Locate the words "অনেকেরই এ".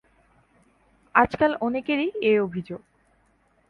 1.61-2.33